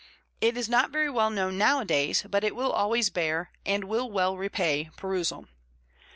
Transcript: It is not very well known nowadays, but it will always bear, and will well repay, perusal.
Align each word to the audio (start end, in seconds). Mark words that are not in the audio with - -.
It 0.41 0.57
is 0.57 0.67
not 0.67 0.89
very 0.89 1.11
well 1.11 1.29
known 1.29 1.59
nowadays, 1.59 2.25
but 2.27 2.43
it 2.43 2.55
will 2.55 2.71
always 2.71 3.11
bear, 3.11 3.51
and 3.67 3.83
will 3.83 4.09
well 4.09 4.35
repay, 4.35 4.89
perusal. 4.97 5.45